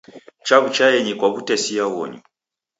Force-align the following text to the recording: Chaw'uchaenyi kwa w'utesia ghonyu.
Chaw'uchaenyi 0.45 1.13
kwa 1.19 1.27
w'utesia 1.33 1.85
ghonyu. 1.93 2.19